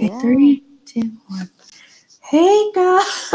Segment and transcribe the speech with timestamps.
[0.00, 0.20] Okay, Yeah.
[0.20, 1.50] three, two, one.
[2.22, 3.04] Hey guys!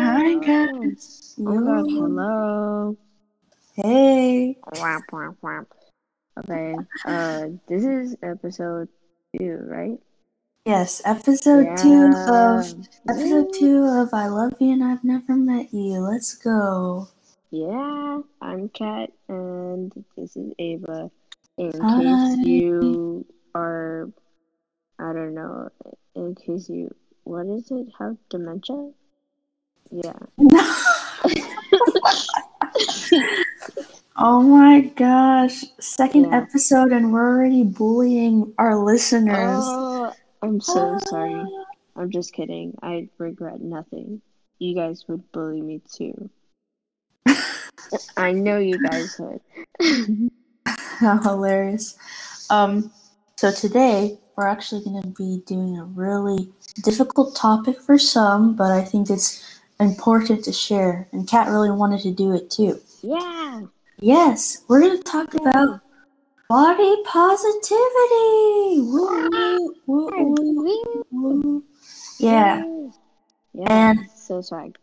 [0.00, 1.36] Hi guys!
[1.38, 2.96] Oh my god, hello.
[3.74, 4.56] Hey!
[4.80, 5.66] Whap, whap, whap.
[6.38, 6.74] Okay,
[7.04, 8.88] uh, this is episode
[9.36, 9.98] two, right?
[10.64, 12.72] Yes, episode two of
[13.10, 13.58] episode Yeah.
[13.58, 16.00] two of I Love You and I've Never Met You.
[16.00, 17.08] Let's go.
[17.50, 21.10] Yeah, I'm Kat, and this is Ava.
[21.58, 22.00] In Hi.
[22.00, 24.08] case you are,
[25.02, 25.68] I don't know,
[26.14, 28.92] in case you, what is it, have dementia?
[29.90, 30.12] Yeah.
[34.16, 35.64] oh my gosh.
[35.80, 36.36] Second Yeah.
[36.38, 39.58] episode and we're already bullying our listeners.
[39.60, 41.34] Oh, I'm so sorry.
[41.34, 41.64] Ah.
[41.96, 42.78] I'm just kidding.
[42.80, 44.22] I regret nothing.
[44.60, 46.30] You guys would bully me too.
[48.16, 49.40] I know you guys would.
[51.00, 51.98] How hilarious.
[52.50, 52.92] Um,
[53.36, 56.48] so today we're actually going to be doing a really
[56.82, 61.08] difficult topic for some, but I think it's important to share.
[61.12, 62.80] And Kat really wanted to do it too.
[63.02, 63.62] yeah.
[64.00, 65.80] Yes, we're going to talk about
[66.48, 68.80] body positivity.
[68.80, 70.34] Woo, woo,
[71.12, 71.64] woo.
[72.18, 72.64] Yeah,
[73.52, 73.66] Yeah.
[73.68, 74.76] And- so swag.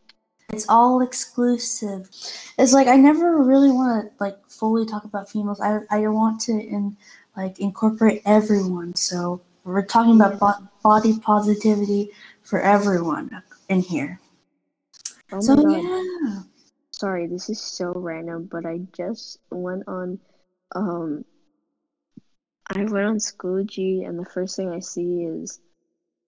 [0.53, 2.09] it's all exclusive.
[2.57, 5.59] It's like I never really want to like fully talk about females.
[5.59, 6.95] I I want to in
[7.43, 8.95] like incorporate everyone.
[8.95, 14.19] So we're talking about bo- body positivity for everyone in here.
[15.31, 16.41] Oh so yeah.
[16.91, 20.19] Sorry, this is so random, but I just went on
[20.75, 21.23] um
[22.67, 25.59] I went on Schoology and the first thing I see is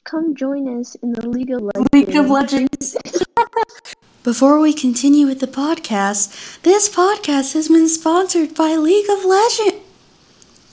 [0.06, 1.90] come join us in the League of Legends.
[1.94, 2.98] League of Legends.
[4.24, 9.91] Before we continue with the podcast, this podcast has been sponsored by League of Legends.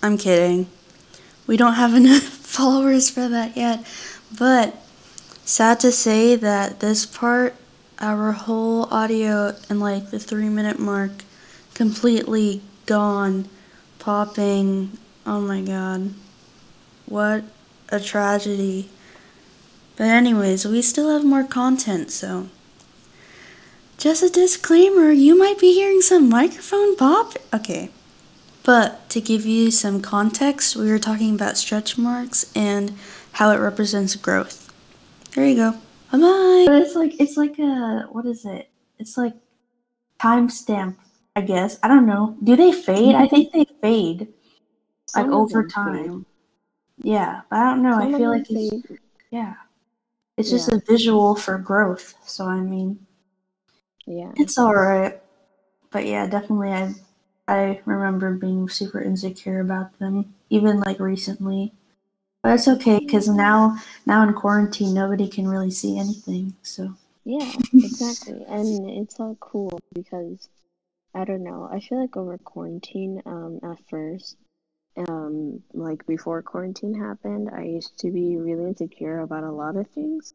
[0.03, 0.69] I'm kidding.
[1.47, 3.87] We don't have enough followers for that yet,
[4.37, 4.77] but
[5.45, 7.55] sad to say that this part,
[8.01, 11.11] our whole audio and like the three minute mark,
[11.75, 13.49] completely gone,
[13.99, 14.97] popping.
[15.27, 16.15] Oh my god.
[17.07, 17.45] What
[17.89, 18.91] a tragedy.
[19.97, 22.49] But, anyways, we still have more content, so.
[23.97, 27.35] Just a disclaimer you might be hearing some microphone pop.
[27.53, 27.91] Okay.
[28.69, 32.93] But to give you some context, we were talking about stretch marks and
[33.33, 34.71] how it represents growth.
[35.35, 35.71] There you go.
[36.13, 36.65] Bye bye.
[36.67, 38.69] But it's like it's like a what is it?
[38.99, 39.33] It's like
[40.21, 40.97] timestamp,
[41.35, 41.79] I guess.
[41.83, 42.37] I don't know.
[42.45, 43.15] Do they fade?
[43.15, 44.21] I think they fade
[45.17, 46.07] like Some of over them fade.
[46.11, 46.27] time.
[46.99, 47.93] Yeah, but I don't know.
[47.99, 49.01] Some I feel them like it's
[49.31, 49.55] yeah.
[50.37, 50.77] It's just Yeah.
[50.77, 52.17] a visual for growth.
[52.27, 52.99] So I mean,
[54.07, 54.33] Yeah.
[54.37, 55.19] it's all right.
[55.91, 56.93] But yeah, definitely I
[57.49, 61.73] I remember being super insecure about them even like recently.
[62.43, 66.55] But it's okay cuz now now in quarantine nobody can really see anything.
[66.63, 66.95] So
[67.25, 68.45] Yeah, exactly.
[68.47, 70.49] And it's all cool because
[71.15, 71.69] I don't know.
[71.73, 74.37] I feel like over quarantine, um, at first,
[75.09, 79.89] um, like before quarantine happened, I used to be really insecure about a lot of
[79.89, 80.35] things.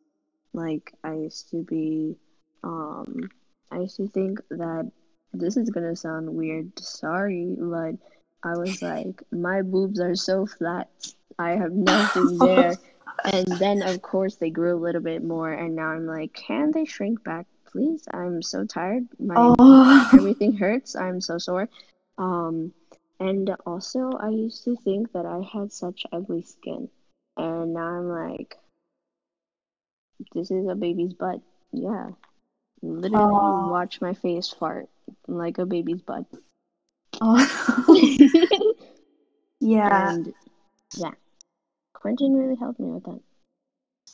[0.54, 2.18] Like I used to be,
[2.64, 3.30] um,
[3.72, 4.92] I used to think that
[5.34, 7.96] this is gonna sound weird, sorry, but
[8.44, 10.90] I was like, my boobs are so flat.
[11.40, 12.76] I have nothing there.
[13.26, 16.72] And then, of course, they grew a little bit more, and now I'm like, can
[16.72, 18.04] they shrink back, please?
[18.14, 19.08] I'm so tired.
[19.20, 20.96] My oh everything hurts.
[20.96, 21.70] I'm so sore.
[22.18, 22.74] Um,
[23.20, 26.90] and also, I used to think that I had such ugly skin,
[27.38, 28.58] and now I'm like,
[30.34, 31.40] this is a baby's butt.
[31.72, 32.10] Yeah,
[32.82, 33.70] literally, Aw.
[33.70, 34.90] watch my face fart
[35.28, 36.26] like a baby's butt.
[37.22, 37.96] oh.
[39.60, 40.12] yeah.
[40.12, 40.34] and
[40.98, 41.12] yeah,
[41.94, 43.20] quarantine really helped me with that.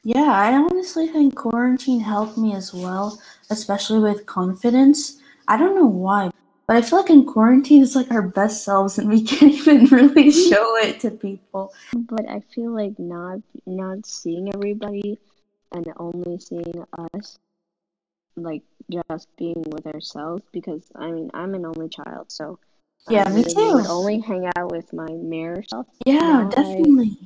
[0.04, 3.20] Yeah, I honestly think quarantine helped me as well,
[3.50, 5.20] especially with confidence.
[5.48, 6.32] I don't know why,
[6.68, 9.86] but I feel like in quarantine it's like our best selves and we can't even
[9.86, 11.74] really show it to people.
[11.94, 15.18] But I feel like not not seeing everybody
[15.74, 17.38] and only seeing us,
[18.44, 20.44] like just being with ourselves.
[20.52, 22.60] Because I mean, I'm an only child, so
[23.08, 23.84] I Yeah, me too.
[23.88, 25.88] only hang out with my mirror self.
[26.06, 27.18] Yeah, Now I- definitely.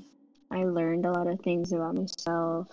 [0.52, 2.68] I learned a lot of things about myself.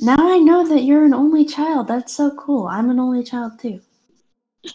[0.00, 1.88] Now I know that you're an only child.
[1.88, 2.66] That's so cool.
[2.66, 3.80] I'm an only child too.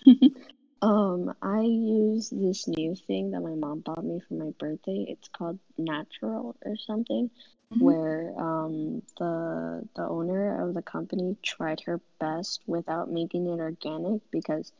[0.81, 5.05] Um, I use this new thing that my mom bought me for my birthday.
[5.07, 7.31] It's called Natural or something,
[7.71, 7.81] Mhm.
[7.81, 14.21] where um the the owner of the company tried her best without making it organic
[14.31, 14.71] because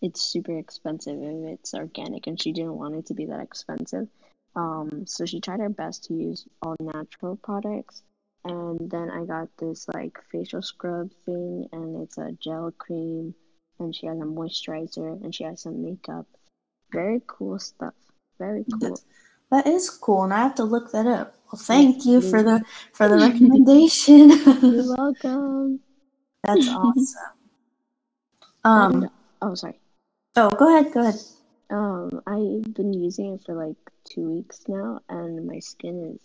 [0.00, 4.08] it's super expensive if it's organic and she didn't want it to be that expensive.
[4.54, 8.02] Um, so she tried her best to use all natural products.
[8.44, 13.34] And then I got this like facial scrub thing, and it's a gel cream,
[13.78, 16.26] and she has a moisturizer, and she has some makeup.
[16.92, 17.94] Very cool stuff.
[18.38, 18.98] Very cool.
[19.50, 21.36] That is cool, and I have to look that up.
[21.52, 22.64] Well, thank you for the
[22.94, 24.30] for the recommendation.
[24.62, 25.80] You're welcome.
[26.44, 27.32] That's awesome.
[28.64, 29.10] Um.
[29.42, 29.78] Oh, sorry.
[30.36, 30.92] Oh, go ahead.
[30.94, 31.20] Go ahead.
[31.68, 36.20] Um, I've been using it for like two weeks now, and my skin is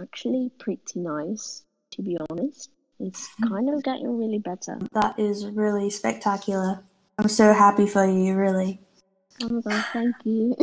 [0.00, 2.70] actually pretty nice, to be honest.
[2.98, 4.78] It's kind of getting really better.
[4.92, 6.82] That is really spectacular.
[7.18, 8.80] I'm so happy for you, really.
[9.42, 10.54] Oh my god, thank you.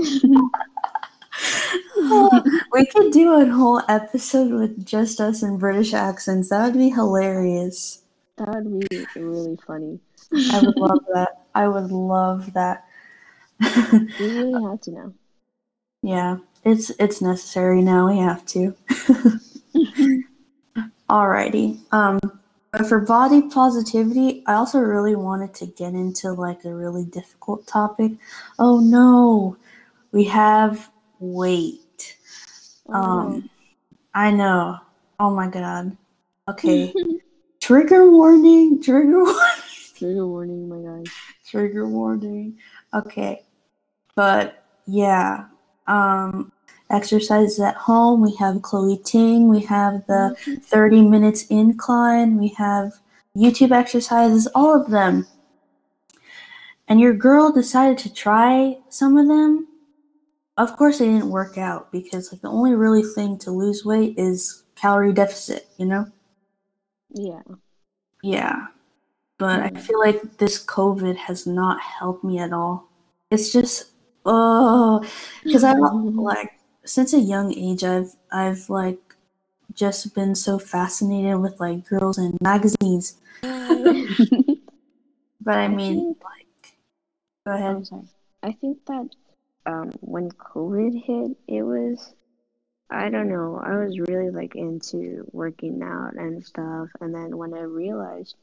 [2.73, 6.49] we could do a whole episode with just us in British accents.
[6.49, 8.01] That would be hilarious.
[8.37, 9.99] that would be really funny.
[10.33, 11.43] I would love that.
[11.55, 12.85] I would love that.
[13.59, 13.67] We
[14.19, 15.13] really have to know.
[16.01, 18.07] yeah, it's it's necessary now.
[18.09, 18.75] We have to.
[21.09, 21.79] Alrighty.
[21.91, 22.19] Um,
[22.71, 27.65] but for body positivity, I also really wanted to get into like a really difficult
[27.65, 28.13] topic.
[28.59, 29.57] Oh no,
[30.11, 30.89] we have
[31.19, 32.17] weight.
[32.87, 33.49] Um,
[34.13, 34.77] I know.
[35.19, 35.95] Oh my god.
[36.47, 36.93] Okay.
[37.59, 38.81] trigger warning.
[38.81, 39.41] Trigger warning.
[39.95, 41.13] Trigger warning, my guys.
[41.45, 42.57] trigger warning.
[42.93, 43.43] Okay.
[44.15, 45.45] But yeah.
[45.87, 46.51] Um
[46.89, 48.21] exercises at home.
[48.21, 49.47] We have Chloe Ting.
[49.47, 52.37] We have the 30 minutes incline.
[52.37, 52.93] We have
[53.35, 55.27] YouTube exercises, all of them.
[56.87, 59.67] And your girl decided to try some of them.
[60.59, 64.15] Of course, it didn't work out because like the only really thing to lose weight
[64.19, 66.11] is calorie deficit, you know?
[67.13, 67.43] Yeah.
[68.23, 68.67] Yeah.
[69.39, 69.79] But I Mm.
[69.79, 72.89] feel like this COVID has not helped me at all.
[73.31, 73.91] It's just
[74.25, 75.03] oh,
[75.43, 75.73] because I
[76.17, 76.51] like
[76.85, 78.99] since a young age I've I've like
[79.73, 83.17] just been so fascinated with like girls and magazines.
[85.41, 86.77] But I mean, like,
[87.45, 87.87] go ahead.
[88.43, 89.09] I think that
[89.65, 92.13] um, when COVID hit, it was,
[92.89, 96.89] I don't know, I was really like into working out and stuff.
[97.01, 98.35] And then when I realized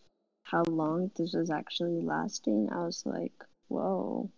[0.44, 3.32] how long this was actually lasting, I was like,
[3.68, 4.30] whoa,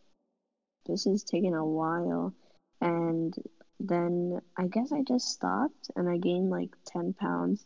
[0.86, 2.32] this is taking a while.
[2.80, 3.34] And
[3.80, 7.64] then I guess I just stopped and I gained like 10 pounds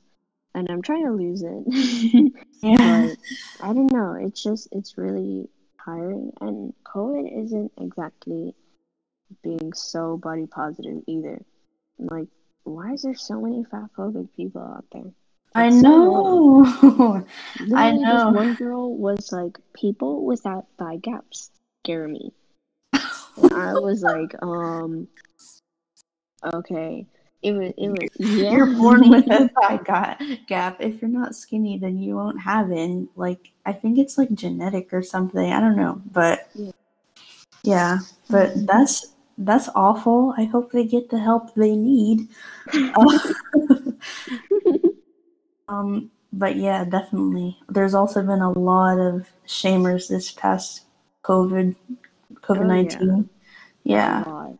[0.54, 2.32] and I'm trying to lose it.
[2.62, 3.08] Yeah.
[3.08, 4.12] but I don't know.
[4.14, 5.48] It's just it's really
[5.84, 8.54] tiring, and COVID isn't exactly
[9.42, 11.42] being so body positive either.
[11.98, 12.28] Like,
[12.64, 15.12] why is there so many fat phobic people out there?
[15.54, 17.26] I so know.
[17.74, 18.26] I know.
[18.26, 21.50] This one girl was like, "People without thigh gaps
[21.84, 22.32] scare me."
[23.42, 25.08] And I was like, um,
[26.52, 27.06] okay.
[27.42, 28.52] It was, it was, yeah.
[28.52, 30.76] You're born with a thigh ga- gap.
[30.80, 32.78] If you're not skinny, then you won't have it.
[32.78, 35.50] And, like, I think it's like genetic or something.
[35.52, 36.70] I don't know, but Yeah.
[37.64, 37.98] yeah.
[38.30, 40.34] But that's that's awful.
[40.36, 42.28] I hope they get the help they need.
[45.68, 47.58] Um, but yeah, definitely.
[47.68, 50.84] There's also been a lot of shamers this past
[51.24, 51.74] COVID
[52.42, 53.30] COVID nineteen.
[53.84, 54.58] Yeah, God.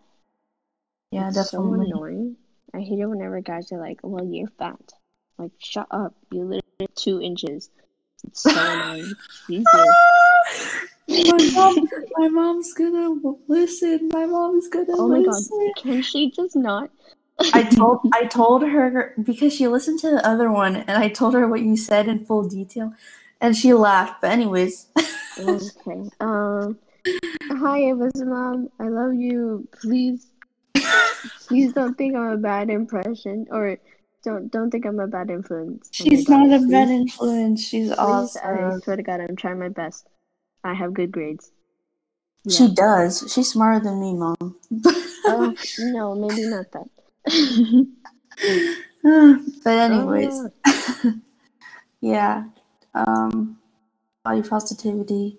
[1.10, 1.90] yeah, It's so definitely.
[1.90, 2.36] annoying.
[2.74, 4.92] I hate it whenever guys are like, "Well, you're fat."
[5.38, 6.14] Like, shut up!
[6.30, 7.70] You're literally two inches.
[8.24, 9.12] It's so annoying.
[9.46, 9.66] Jesus.
[11.12, 11.88] My mom,
[12.18, 13.14] my mom's gonna
[13.48, 14.08] listen.
[14.12, 15.28] My mom's gonna Oh my god!
[15.28, 15.72] listen.
[15.76, 16.90] Can she just not?
[17.52, 21.34] I told I told her because she listened to the other one, and I told
[21.34, 22.92] her what you said in full detail,
[23.40, 24.20] and she laughed.
[24.20, 24.86] But anyways,
[25.38, 26.02] okay.
[26.20, 26.78] Um.
[27.50, 28.68] Hi, Ava's mom.
[28.78, 29.68] I love you.
[29.72, 30.26] Please,
[31.46, 33.76] please don't think I'm a bad impression, or
[34.24, 35.90] don't don't think I'm a bad influence.
[36.00, 37.60] Oh my she's God, not a please- bad influence.
[37.62, 40.06] She's Please, I swear to God, I'm trying my best.
[40.64, 41.50] I have good grades.
[42.48, 43.32] She does.
[43.32, 44.56] She's smarter than me, mom.
[45.24, 46.88] Oh no, maybe not that.
[49.62, 51.14] but anyways, Ah.
[52.00, 52.44] yeah.
[52.92, 53.58] Um,
[54.24, 55.38] body positivity.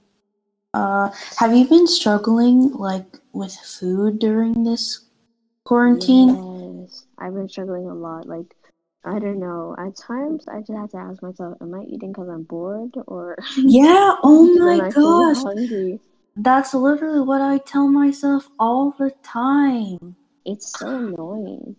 [0.74, 5.02] Uh, have you been struggling like with food during this
[5.66, 6.30] quarantine?
[6.80, 8.26] Yes, I've been struggling a lot.
[8.26, 8.56] Like,
[9.06, 9.76] I don't know.
[9.78, 13.38] At times, I just have to ask myself, am I eating because I'm bored or
[13.58, 14.16] Yeah.
[14.24, 15.44] Oh my gosh.
[15.44, 16.00] hungry?
[16.36, 20.16] That's literally what I tell myself all the time.
[20.46, 21.76] It's so annoying.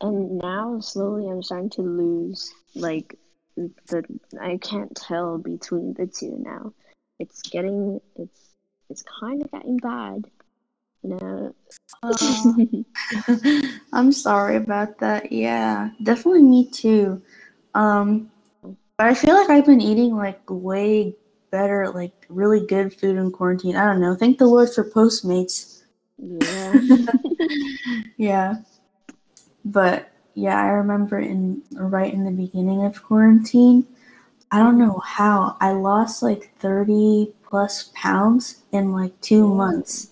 [0.00, 3.18] And now, slowly, I'm starting to lose like
[3.56, 4.04] the.
[4.40, 6.72] I can't tell between the two now.
[7.18, 8.00] It's getting.
[8.16, 8.40] It's.
[8.88, 10.30] It's kind of getting bad.
[11.06, 11.54] No.
[12.02, 12.52] Uh,
[13.92, 15.30] I'm sorry about that.
[15.32, 17.22] Yeah, definitely me too.
[17.74, 18.30] Um,
[18.62, 21.14] but I feel like I've been eating like way
[21.50, 23.76] better, like really good food in quarantine.
[23.76, 24.14] I don't know.
[24.14, 25.82] Thank the Lord for Postmates.
[26.18, 26.80] yeah.
[28.16, 28.56] Yeah.
[29.64, 33.86] But yeah, I remember in right in the beginning of quarantine,
[34.50, 39.54] I don't know how I lost like 30 plus pounds in like 2 Yeah.
[39.54, 40.10] months.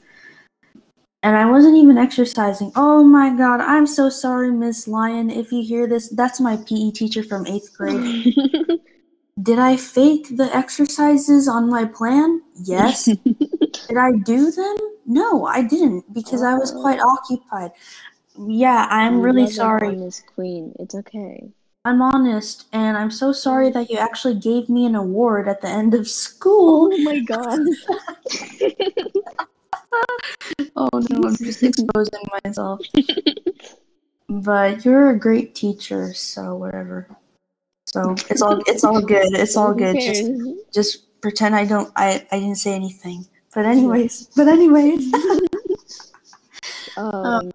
[1.25, 2.71] And I wasn't even exercising.
[2.76, 5.31] Oh my god, I'm so sorry, Miss Lyon.
[5.31, 8.35] If you hear this, that's my PE teacher from 8th grade.
[9.43, 12.43] Did I fake the exercises on my plan?
[12.62, 13.07] Yes.
[13.88, 14.76] Did I do them?
[15.07, 16.81] No, I didn't because I was Oh.
[16.83, 17.73] quite occupied.
[18.38, 19.97] Yeah, I'm You really sorry.
[19.97, 20.75] Miss queen.
[20.78, 21.49] It's okay.
[21.87, 25.69] I'm honest, and I'm so sorry that you actually gave me an award at the
[25.69, 26.90] end of school.
[26.93, 27.61] Oh my god.
[30.76, 32.80] Oh no, I'm just exposing myself.
[34.28, 37.08] But you're a great teacher, so whatever.
[37.86, 39.32] So it's all it's all good.
[39.34, 39.94] It's all good.
[40.00, 40.24] Just
[40.72, 43.26] just pretend I don't I I didn't say anything.
[43.54, 45.12] But anyways, but anyways.
[46.96, 47.50] Um,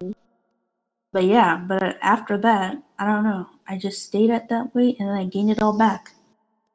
[1.12, 3.46] But yeah, but after that, I don't know.
[3.66, 6.12] I just stayed at that weight and then I gained it all back.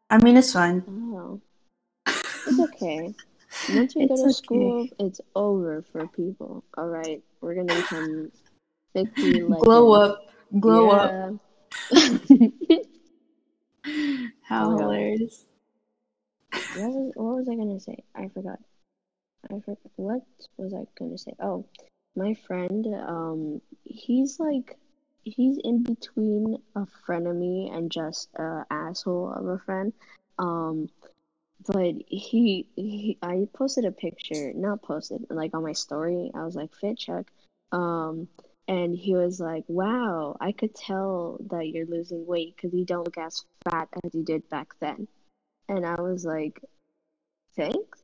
[0.09, 0.83] I mean, it's fine.
[0.87, 1.39] oh.
[2.07, 3.13] It's okay.
[3.67, 4.31] Once you go to okay.
[4.31, 6.63] school, it's over for people.
[6.77, 8.31] All right, we're gonna become
[8.93, 9.39] fifty.
[9.39, 10.25] Glow up.
[10.59, 11.39] Glow up.
[11.91, 12.77] Yeah.
[14.43, 15.45] How Oh hilarious.
[16.73, 18.03] what, was, what was I gonna say?
[18.15, 18.59] I forgot.
[19.45, 19.77] I forgot.
[19.95, 20.23] What
[20.57, 21.33] was I gonna say?
[21.39, 21.65] Oh,
[22.15, 22.85] my friend.
[23.07, 24.77] Um, he's like,
[25.23, 29.93] he's in between a frenemy and just a asshole of a friend.
[30.37, 30.89] Um,
[31.67, 36.31] but he, he, I posted a picture, not posted, like on my story.
[36.33, 37.25] I was like, fit check.
[37.71, 38.27] Um,
[38.67, 43.05] and he was like, "Wow, I could tell that you're losing weight because you don't
[43.05, 45.07] look as fat as you did back then."
[45.69, 46.61] And I was like,
[47.55, 48.01] "Thanks."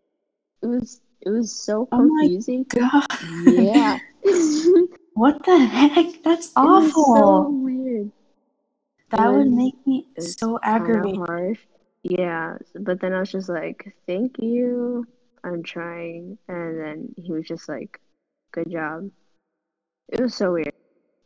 [0.61, 2.65] It was it was so Oh my confusing.
[2.69, 3.05] God.
[3.45, 3.97] Yeah.
[5.13, 6.23] What the heck?
[6.23, 7.51] That's was so awful.
[7.51, 8.11] weird.
[9.09, 11.19] That would make me so aggravated.
[12.03, 15.05] Yeah, but then I was just like, "Thank you.
[15.43, 17.99] I'm trying." And then he was just like,
[18.51, 19.11] "Good job."
[20.09, 20.73] It was so weird.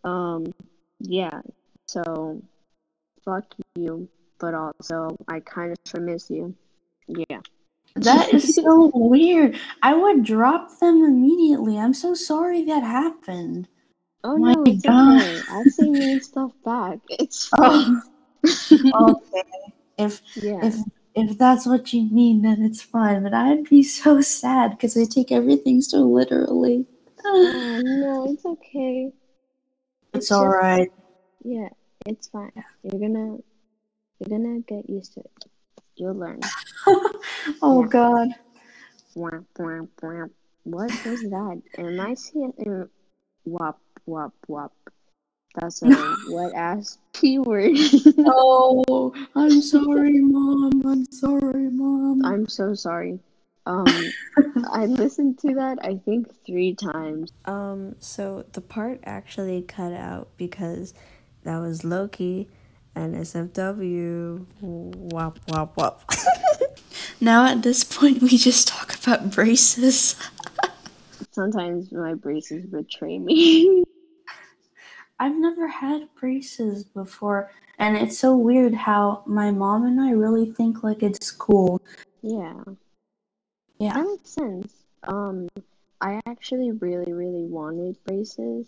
[0.03, 0.53] Um,
[0.99, 1.41] yeah.
[1.87, 2.41] So,
[3.23, 4.07] fuck you,
[4.39, 6.55] but also I kind of miss you.
[7.07, 7.39] Yeah.
[7.95, 9.57] That is so weird.
[9.81, 11.77] I would drop them immediately.
[11.77, 13.67] I'm so sorry that happened.
[14.23, 15.21] Oh My no, God.
[15.21, 15.41] okay.
[15.49, 16.99] I say mean stuff back.
[17.09, 18.01] It's fine.
[18.93, 19.64] Oh, okay.
[19.97, 20.59] If Yeah.
[20.65, 20.75] if
[21.15, 23.23] if that's what you mean, then it's fine.
[23.23, 26.85] But I'd be so sad because I take everything so literally.
[27.23, 29.11] Oh no, it's okay.
[30.13, 30.91] It's just- alright.
[31.43, 31.69] Yeah,
[32.05, 32.51] it's fine.
[32.83, 33.37] You're gonna
[34.19, 35.45] you're gonna get used to it.
[35.95, 36.39] You'll learn.
[37.61, 37.89] Oh Yeah.
[37.89, 38.27] God.
[39.13, 39.33] What
[41.05, 41.61] was that?
[41.77, 42.85] Am I seeing uh,
[43.45, 44.73] wop wop wop?
[45.55, 47.77] That's a wet ass p word.
[48.27, 50.85] Oh, I'm sorry, mom.
[50.85, 52.25] I'm sorry, mom.
[52.25, 53.19] I'm so sorry.
[53.65, 53.87] Um,
[54.71, 57.31] I listened to that I think three times.
[57.45, 60.93] Um, so the part actually cut out because
[61.43, 62.47] that was Loki
[62.93, 64.45] and SFW.
[64.61, 66.11] Wop wop wop.
[67.21, 70.15] Now at this point, we just talk about braces.
[71.31, 73.83] Sometimes my braces betray me.
[75.19, 80.51] I've never had braces before, and it's so weird how my mom and I really
[80.51, 81.81] think like it's cool.
[82.21, 82.63] yeah.
[83.79, 83.93] Yeah.
[83.93, 84.73] That makes sense.
[85.03, 85.49] Um,
[86.01, 88.67] I actually really, really wanted braces.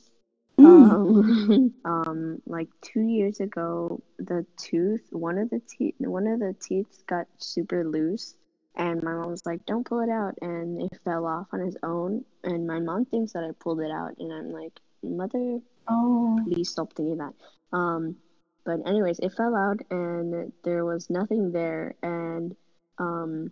[0.60, 0.92] Mm.
[0.92, 6.56] Um, um, like two years ago, the tooth, one of the teeth, one of the
[6.60, 8.36] teeth got super loose,
[8.76, 11.78] and my mom was like, "Don't pull it out," and it fell off on its
[11.84, 12.26] own.
[12.44, 16.40] And my mom thinks that I pulled it out, and I'm like, "Mother, Oh.
[16.44, 17.34] please stop thinking that."
[17.72, 18.18] Um,
[18.66, 22.56] but anyways, it fell out, and there was nothing there, and
[22.98, 23.52] um,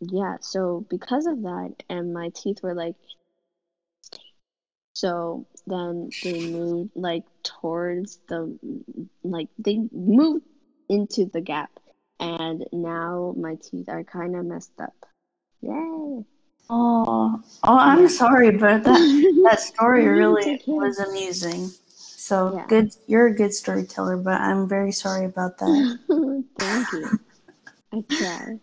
[0.00, 0.36] yeah.
[0.40, 2.96] So because of that, and my teeth were like
[4.92, 8.58] so then they moved like towards the
[9.22, 10.44] like they moved
[10.88, 11.70] into the gap
[12.18, 14.94] and now my teeth are kind of messed up.
[15.62, 16.24] Yay.
[16.70, 17.42] Oh.
[17.64, 21.70] Oh, I'm sorry, but that that story really was amusing.
[21.96, 22.66] So Yeah.
[22.68, 22.94] good.
[23.06, 25.98] You're a good storyteller, but I'm very sorry about that.
[26.58, 27.18] Thank you.
[27.92, 28.58] I try.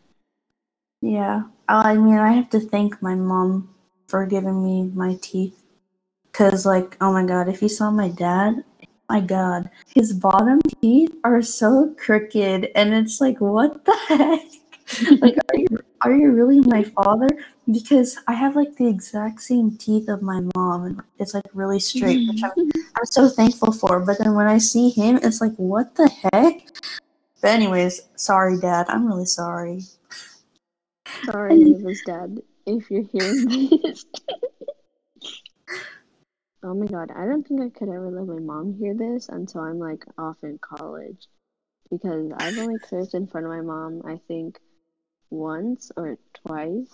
[1.01, 1.43] Yeah.
[1.67, 3.75] Uh, I mean, I have to thank my mom
[4.07, 5.61] for giving me my teeth.
[6.31, 8.63] Cause like, oh my god, if you saw my dad,
[9.09, 15.21] my god, his bottom teeth are so crooked, and it's like, what the heck?
[15.21, 15.67] like, are you
[16.01, 17.27] are you really my father?
[17.71, 21.79] Because I have like the exact same teeth of my mom, and it's like really
[21.79, 22.51] straight, which I'm,
[22.95, 23.99] I'm so thankful for.
[23.99, 26.67] But then when I see him, it's like, what the heck?
[27.41, 28.85] But anyways, sorry, Dad.
[28.89, 29.81] I'm really sorry.
[31.25, 33.47] Sorry, Ava's dad, if you're hearing
[33.83, 34.05] this.
[36.63, 39.61] oh my god, I don't think I could ever let my mom hear this until
[39.61, 41.27] I'm like off in college.
[41.91, 44.59] Because I've only cursed in front of my mom, I think,
[45.29, 46.93] once or twice.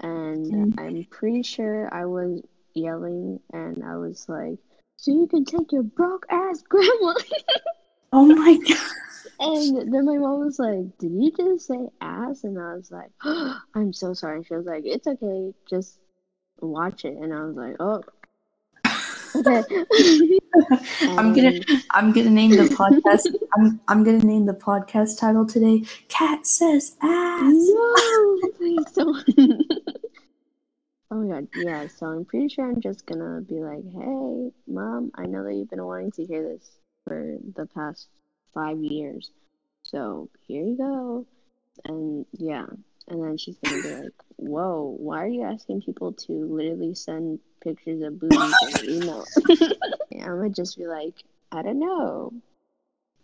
[0.00, 0.80] And Mm.
[0.80, 2.42] I'm pretty sure I was
[2.74, 4.58] yelling and I was like,
[4.96, 7.14] So you can take your broke ass grandma.
[8.12, 8.78] Oh my god.
[9.40, 12.44] And then my mom was like, Did you just say ass?
[12.44, 13.10] And I was like,
[13.74, 14.42] I'm so sorry.
[14.44, 15.98] She was like, It's okay, just
[16.60, 17.16] watch it.
[17.16, 18.02] And I was like, Oh,
[21.02, 25.84] I'm gonna I'm gonna name the podcast I'm I'm gonna name the podcast title today
[26.08, 27.42] Kat Says Ass.
[27.52, 29.24] No, please don't.
[31.10, 31.86] oh my god, yeah.
[31.88, 35.70] So I'm pretty sure I'm just gonna be like, "Hey, mom, I know that you've
[35.70, 36.70] been wanting to hear this
[37.06, 38.08] for the past
[38.54, 39.30] five years,
[39.82, 41.26] so here you go."
[41.84, 42.66] And yeah,
[43.08, 47.40] and then she's gonna be like, "Whoa, why are you asking people to literally send
[47.62, 49.24] pictures of boobies in email?"
[50.12, 52.32] and I'm gonna just be like, "I don't know.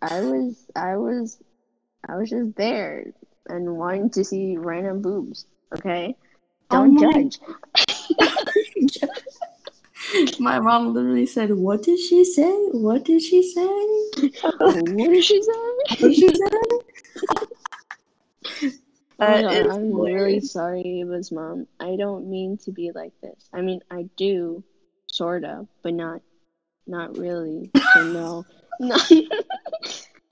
[0.01, 1.37] I was, I was,
[2.07, 3.05] I was just there."
[3.51, 5.47] and wanting to see random boobs.
[5.75, 6.15] Okay,
[6.69, 7.39] Oh don't my- judge.
[10.39, 12.51] My mom literally said, "What did she say?
[12.71, 13.65] What did she say?
[14.59, 15.51] what did she say?
[15.51, 17.58] What did she say?"
[19.21, 20.51] Oh I'm really hilarious.
[20.53, 21.67] sorry, Ava's mom.
[21.79, 23.49] I don't mean to be like this.
[23.53, 24.63] I mean, I do,
[25.07, 26.21] sorta, but not,
[26.87, 27.71] not really.
[27.93, 28.45] So no,
[28.79, 29.11] not,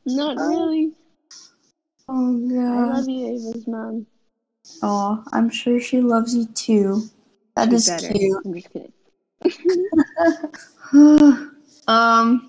[0.05, 0.93] not really.
[2.07, 2.95] Oh I god.
[2.95, 4.07] love you, Ava's mom.
[4.81, 7.03] Oh, I'm sure she loves you too.
[7.55, 8.13] That She is better.
[8.13, 8.41] cute.
[8.45, 8.93] I'm just kidding.
[11.87, 12.46] um,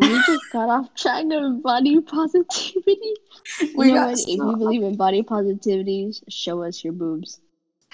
[0.00, 3.14] We just got off track of body positivity.
[3.60, 4.18] You we know got what?
[4.20, 7.40] If you believe in body positivity, show us your boobs.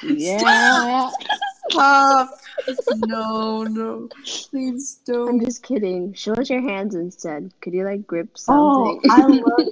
[0.02, 1.10] Yeah.
[1.70, 2.30] Stop.
[3.06, 5.28] no, no, please don't.
[5.28, 6.14] I'm just kidding.
[6.14, 7.52] Show us your hands instead.
[7.60, 8.60] Could you like grip something?
[8.60, 9.40] Oh, something?
[9.40, 9.68] I love.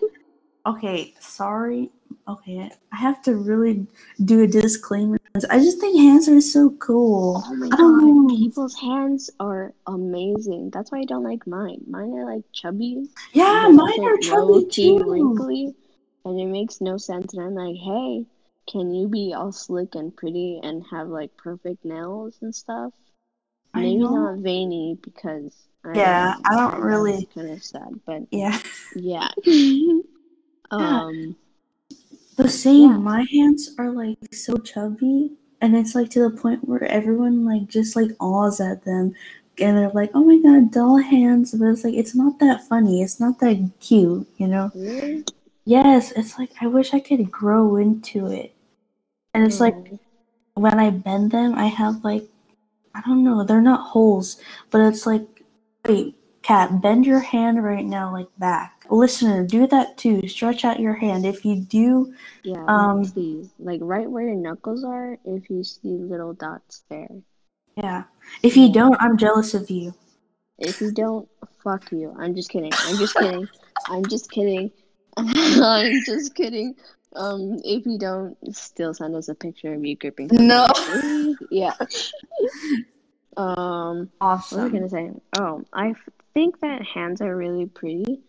[0.67, 1.91] Okay, sorry.
[2.29, 3.87] Okay, I have to really
[4.25, 5.19] do a disclaimer.
[5.51, 7.43] I just think hands are so cool.
[7.45, 8.37] Oh my I don't god, know.
[8.37, 10.71] people's hands are amazing.
[10.73, 11.83] That's why I don't like mine.
[11.87, 15.05] Mine are like chubby, Yeah, mine are chubby too.
[15.07, 15.75] wrinkly,
[16.25, 17.35] and it makes no sense.
[17.35, 18.25] And I'm like, hey,
[18.69, 22.93] can you be all slick and pretty and have like perfect nails and stuff?
[23.75, 28.59] Maybe not veiny because I Yeah, I don't really- kind of sad, but Yeah,
[28.95, 29.29] yeah.
[30.71, 31.37] um,
[32.37, 32.91] the same.
[32.91, 32.97] Yeah.
[32.99, 37.69] My hands are like so chubby, and it's like to the point where everyone like
[37.69, 39.15] just like awes at them,
[39.59, 43.03] and they're like, "Oh my god, doll hands!" But it's like it's not that funny.
[43.03, 44.71] It's not that cute, you know.
[44.75, 45.25] really?
[45.65, 48.55] Yes, it's like I wish I could grow into it.
[49.35, 49.75] And it's like
[50.55, 52.25] when I bend them, I have like
[52.95, 55.27] I don't know, they're not holes, but it's like
[55.87, 58.85] wait, Kat, bend your hand right now like back.
[58.89, 60.29] Listener, do that too.
[60.29, 61.27] Stretch out your hand.
[61.27, 63.49] If you do, Yeah, Um, please.
[63.59, 67.11] Like right where your knuckles are, if you see little dots there.
[67.77, 68.05] yeah.
[68.45, 69.93] If you don't, I'm jealous of you.
[70.61, 71.29] If you don't,
[71.65, 72.15] fuck you.
[72.17, 72.73] I'm just kidding.
[72.73, 73.49] I'm just kidding.
[73.89, 74.71] I'm just kidding.
[75.17, 76.77] I'm just kidding.
[77.17, 80.29] Um, if you don't, still send us a picture of you gripping.
[80.31, 80.69] No.
[81.51, 81.73] Yeah.
[83.37, 84.21] um, Awesome.
[84.21, 84.73] what was I Awesome.
[84.73, 85.11] gonna say?
[85.41, 88.21] Oh, I f- think that hands are really pretty.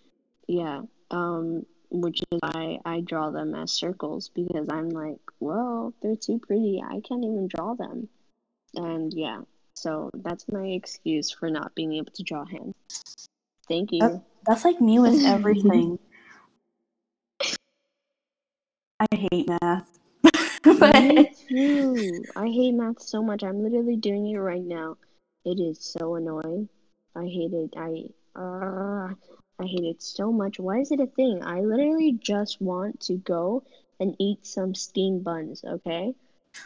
[0.48, 0.84] Yeah.
[1.12, 6.40] Um, which is why I draw them as circles because I'm like, well, they're too
[6.40, 6.82] pretty.
[6.82, 8.08] I can't even draw them.
[8.76, 9.42] And yeah,
[9.74, 12.76] so that's my excuse for not being able to draw hands.
[13.68, 14.22] Thank you.
[14.46, 16.00] That's like me with everything.
[19.02, 20.00] I hate math.
[20.66, 22.24] Me too.
[22.38, 23.44] I hate math so much.
[23.44, 24.96] I'm literally doing it right now.
[25.44, 26.70] It is so annoying.
[27.18, 27.74] I hate it.
[27.76, 28.04] I
[28.40, 29.14] uh,
[29.60, 30.60] I hate it so much.
[30.60, 31.44] Why is it a thing?
[31.44, 33.64] I literally just want to go
[34.00, 36.14] and eat some steamed buns, okay?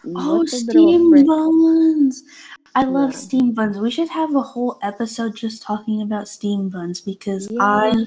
[0.03, 2.23] Oh, steam buns!
[2.75, 3.17] I love Yeah.
[3.17, 3.77] steam buns.
[3.77, 8.05] We should have a whole episode just talking about steam buns because Yeah, I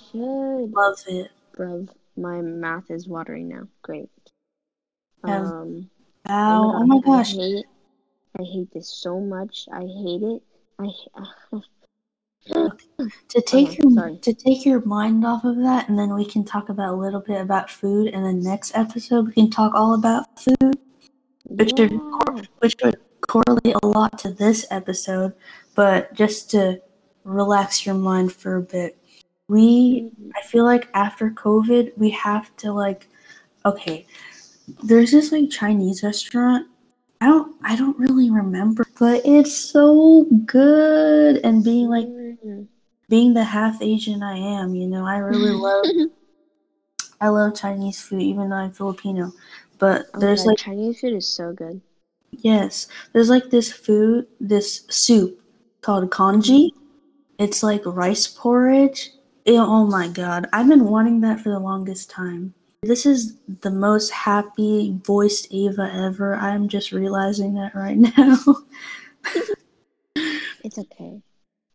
[0.70, 1.30] love it.
[1.56, 3.68] Bruv, my mouth is watering now.
[3.82, 4.10] Great.
[5.22, 5.88] Um,
[6.28, 6.72] Wow!
[6.74, 7.34] Oh my I gosh!
[7.34, 7.66] hate,
[8.38, 9.66] I hate this so much.
[9.72, 10.42] I hate it.
[10.78, 10.90] I
[12.46, 14.18] To take Okay, your sorry.
[14.18, 17.20] to take your mind off of that, and then we can talk about a little
[17.20, 20.78] bit about food, and then next episode we can talk all about food,
[21.44, 22.42] which would yeah.
[22.58, 25.32] which would correlate a lot to this episode.
[25.74, 26.80] But just to
[27.24, 28.98] relax your mind for a bit,
[29.48, 33.08] we I feel like after COVID we have to like
[33.64, 34.06] okay,
[34.82, 36.66] there's this like Chinese restaurant.
[37.20, 41.64] I don't I don't really remember, but it's so good and Mm.
[43.08, 45.86] Being the half Asian I am, you know, I really love
[47.20, 49.32] I love Chinese food even though I'm Filipino.
[49.78, 51.80] But Oh there's God, like Chinese food is so good.
[52.30, 55.40] yes, there's like this food, this soup
[55.80, 56.72] called congee.
[57.38, 59.10] It's like rice porridge.
[59.46, 62.54] Eh, oh my god, I've been wanting that for the longest time.
[62.82, 66.34] This is the most happy voiced Ava ever.
[66.36, 68.38] I'm just realizing that right now.
[70.64, 71.20] It's okay.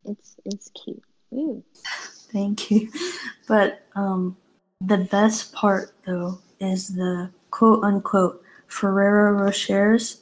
[0.05, 1.03] It's it's cute.
[2.31, 2.91] Thank you.
[3.47, 4.37] But um,
[4.81, 10.21] the best part though is the quote unquote Ferrero Rochers.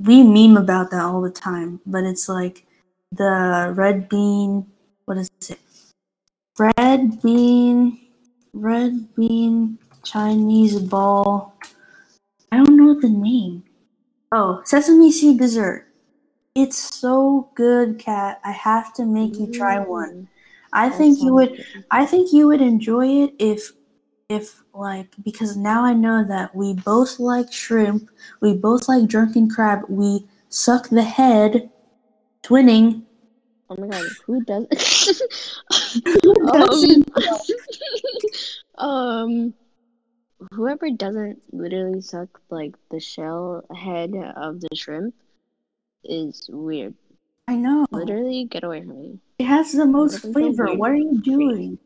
[0.00, 2.64] We meme about that all the time, but it's like
[3.12, 4.66] the red bean.
[5.04, 5.58] What is it?
[6.58, 7.98] Red bean,
[8.52, 11.54] red bean Chinese ball.
[12.52, 13.64] I don't know the name.
[14.32, 15.87] Oh, sesame seed dessert.
[16.58, 18.40] It's so good, Kat.
[18.44, 20.10] I have to make you try one.
[20.10, 20.26] Mm,
[20.72, 21.84] I that think you would good.
[21.92, 23.74] I think you would enjoy it if
[24.28, 29.48] if like because now I know that we both like shrimp, we both like drunken
[29.48, 31.70] crab, we suck the head
[32.42, 33.04] twinning.
[33.70, 34.66] Oh my god, who does?
[36.54, 37.08] doesn't?
[38.78, 39.54] um, um,
[40.52, 45.14] whoever doesn't literally suck like the shell head of the shrimp
[46.04, 46.94] is weird.
[47.46, 47.86] I know.
[47.90, 49.18] Literally, get away from me.
[49.38, 50.66] It has the most flavor.
[50.66, 50.78] weird.
[50.78, 51.78] What are you doing?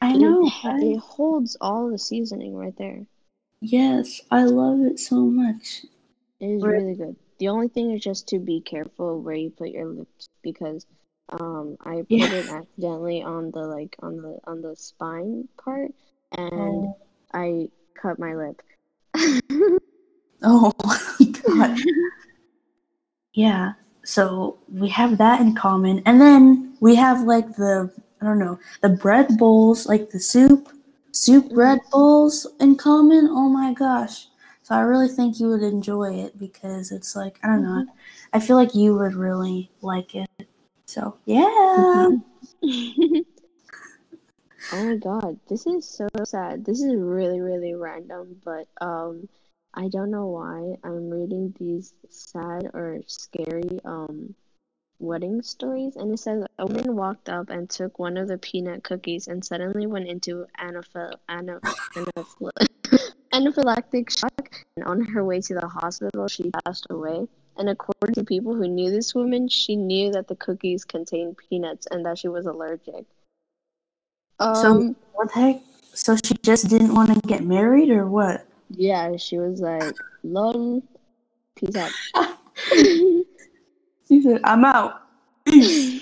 [0.00, 0.46] I It- know.
[0.46, 0.96] It, right?
[0.98, 3.06] holds all the seasoning right there.
[3.60, 5.84] Yes, I love it so much.
[6.40, 7.16] It is really good.
[7.38, 10.86] The only thing is just to be careful where you put your lips because
[11.30, 12.32] um I put Yeah.
[12.32, 15.90] it accidentally on the like on the on the spine part
[16.32, 16.96] and Oh,
[17.34, 17.68] I
[18.00, 18.62] cut my lip.
[20.42, 21.78] oh my god.
[23.38, 23.74] Yeah.
[24.04, 26.02] So we have that in common.
[26.06, 30.68] And then we have like the I don't know, the bread bowls, like the soup,
[31.12, 31.54] soup Mhm.
[31.54, 33.28] bread bowls in common.
[33.30, 34.28] Oh my gosh.
[34.62, 37.84] So I really think you would enjoy it because it's like I don't know.
[38.32, 40.28] I feel like you would really like it.
[40.86, 42.08] So yeah.
[44.70, 46.64] Oh my god, this is so sad.
[46.64, 49.28] This is really, really random, but um
[49.74, 54.34] I don't know why I'm reading these sad or scary um
[55.00, 58.82] wedding stories and it says a woman walked up and took one of the peanut
[58.82, 61.60] cookies and suddenly went into anaphil- ana-
[61.94, 62.50] anaphil-
[63.32, 67.28] anaphylactic shock and on her way to the hospital she passed away.
[67.56, 71.86] And according to people who knew this woman, she knew that the cookies contained peanuts
[71.90, 73.04] and that she was allergic.
[74.38, 75.62] Um, So what the heck?
[75.92, 78.47] So she just didn't want to get married or what?
[78.70, 80.82] Yeah, she was like, lol,
[81.56, 81.92] peace out.
[84.08, 85.02] She said, I'm out.
[85.44, 86.00] Peace.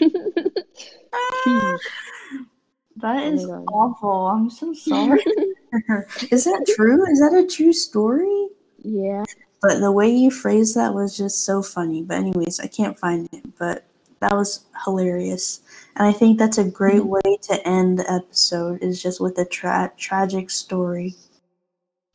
[2.99, 3.65] That Oh is God.
[3.73, 4.27] awful.
[4.29, 5.21] I'm so sorry.
[6.31, 7.05] is that true?
[7.11, 8.49] Is that a true story?
[8.79, 9.25] yeah.
[9.61, 12.03] But the way you phrased that was just so funny.
[12.03, 13.59] But anyways, I can't find it.
[13.59, 13.85] But
[14.21, 15.63] that was hilarious.
[15.97, 17.07] And I think that's a great Mhm.
[17.07, 21.17] way to end the episode is just with a tra- tragic story.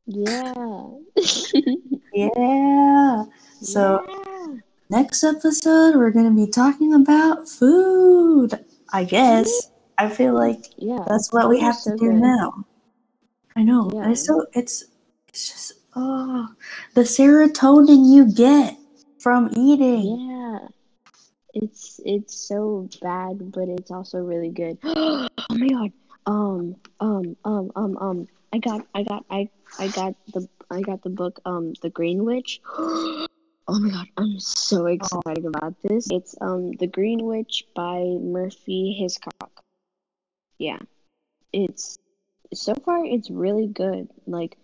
[0.07, 0.87] Yeah.
[2.13, 3.23] Yeah.
[3.61, 4.57] So Yeah.
[4.89, 8.53] next episode we're gonna be talking about food.
[8.91, 9.69] I guess.
[9.97, 11.05] I feel like Yeah.
[11.07, 12.15] that's what we have is to do good.
[12.19, 12.65] now.
[13.55, 13.89] I know.
[13.93, 14.09] Yeah.
[14.09, 14.83] It's so it's
[15.29, 16.49] it's just oh
[16.95, 18.77] the serotonin you get
[19.19, 20.19] from eating.
[20.29, 20.59] Yeah.
[21.53, 24.77] It's it's so bad, but it's also really good.
[24.83, 25.91] oh my god.
[26.25, 31.01] Um um um um um I got I got I I got the I got
[31.03, 32.61] the book um The Green Witch.
[32.67, 33.27] oh
[33.67, 36.07] my god, I'm so excited about this.
[36.11, 39.63] It's um The Green Witch by Murphy Hiscock.
[40.57, 40.79] Yeah.
[41.53, 41.97] It's
[42.53, 44.09] so far it's really good.
[44.27, 44.57] Like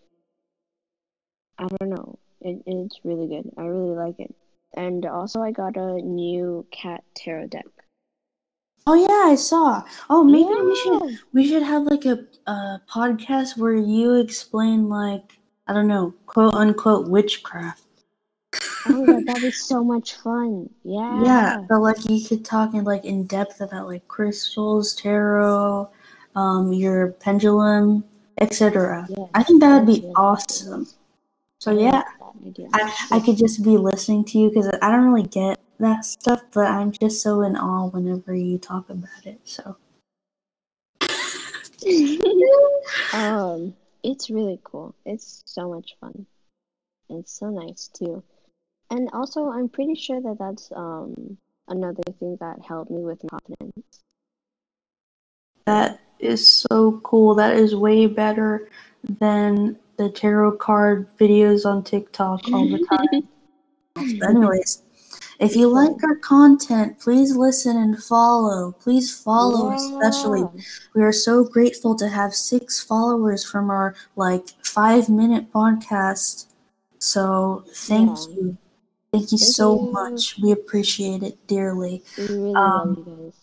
[1.58, 2.20] I don't know.
[2.42, 3.52] It, it's really good.
[3.58, 4.34] I really like it.
[4.76, 7.66] And also, I got a new cat tarot deck.
[8.90, 9.84] Oh yeah, I saw.
[10.10, 15.38] Oh maybe we should we should have like a, a podcast where you explain like
[15.68, 17.84] I don't know, quote unquote witchcraft.
[18.86, 20.70] Oh that'd be so much fun.
[20.86, 21.22] Yeah.
[21.22, 25.90] Yeah, but like you could talk in like in depth about like crystals, tarot,
[26.38, 28.06] um, your pendulum,
[28.40, 29.06] etc.
[29.10, 30.88] Yeah, I think that would be awesome.
[31.60, 32.04] So yeah,
[32.48, 32.70] idea.
[32.74, 36.44] I, I could just be listening to you because I don't really get that stuff,
[36.54, 39.40] but I'm just so in awe whenever you talk about it.
[39.44, 39.78] So
[43.14, 44.96] um, it's really cool.
[45.06, 46.26] It's so much fun.
[47.10, 48.24] It's so nice too.
[48.90, 53.40] And also, I'm pretty sure that that's um another thing that helped me with my
[53.48, 54.02] confidence.
[55.66, 57.36] that is so cool.
[57.36, 58.70] That is way better
[59.20, 63.28] than the tarot card videos on TikTok all the time.
[64.20, 64.84] But anyways,
[65.40, 68.74] if you like our content, please listen and follow.
[68.74, 70.44] Please follow, especially.
[70.94, 76.46] We are so grateful to have six followers from our like five minute podcast.
[77.00, 78.36] So thank Yeah.
[78.36, 78.58] you.
[79.12, 80.38] Thank you so much.
[80.38, 82.04] We appreciate it dearly.
[82.20, 83.34] We really Um, love you guys.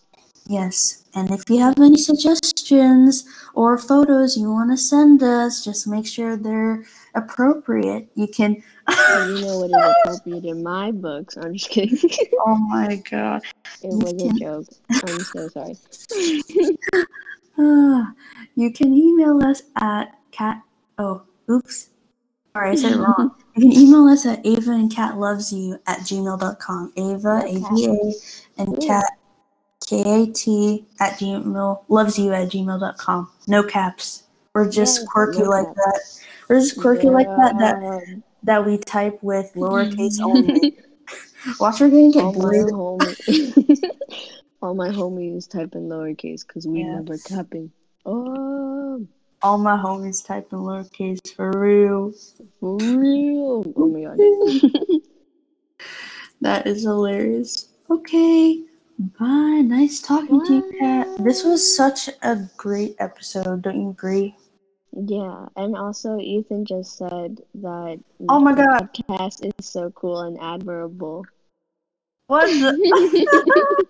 [0.47, 1.05] Yes.
[1.15, 6.05] And if you have any suggestions or photos you want to send us, just make
[6.05, 6.83] sure they're
[7.15, 8.09] appropriate.
[8.15, 8.61] You can.
[8.87, 11.37] You know what is appropriate in my books.
[11.37, 11.97] I'm just kidding.
[12.45, 13.41] oh my god.
[13.81, 14.67] It was a joke.
[14.89, 15.77] I'm so sorry.
[17.57, 18.11] Ah,
[18.55, 20.61] you can email us at Kat.
[20.97, 21.89] Oh, oops.
[22.51, 23.31] Sorry, I said it wrong.
[23.55, 26.91] You can email us at Ava and Kat loves you at gmail.com.
[26.97, 28.77] Ava, A V A, and.
[28.85, 29.05] Kat,
[29.85, 33.31] K A T, at gmail, loves you at gmail.com.
[33.47, 34.23] No caps.
[34.53, 36.01] We're just Yes, quirky no like that.
[36.49, 40.73] We're just quirky like that, that that we type with lowercase only.
[41.59, 42.65] Watch her gonna get all my blue.
[42.71, 43.83] homies,
[44.61, 46.95] all my homies type in lowercase because we Yeah.
[46.99, 47.71] never tapping.
[48.05, 49.07] Oh, um.
[49.41, 52.13] All my homies type in lowercase for real.
[52.59, 53.63] for real!
[53.75, 54.71] Oh my god.
[56.41, 57.69] That is hilarious.
[57.89, 58.61] Okay.
[58.97, 59.61] Bye.
[59.65, 61.07] Nice talking to you, Kat.
[61.19, 63.61] This was such a great episode.
[63.63, 64.35] Don't you agree?
[64.97, 68.89] yeah, and also Ethan just said that Oh my the god.
[68.93, 71.25] podcast is so cool and admirable.
[72.27, 72.71] What the?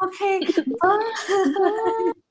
[0.04, 0.40] okay.
[0.80, 2.12] Bye.